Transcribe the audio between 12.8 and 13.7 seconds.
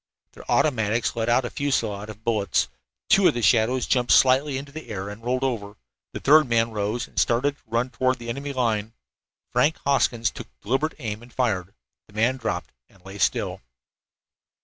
and lay still.